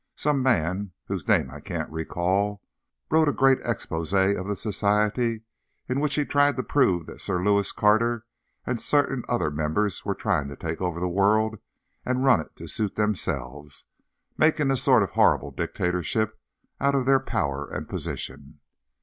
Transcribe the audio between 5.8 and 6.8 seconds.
in which he tried to